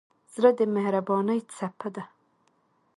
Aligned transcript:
زړه 0.33 0.49
د 0.59 0.61
مهربانۍ 0.75 1.39
څپه 1.55 1.87
ده. 1.95 2.03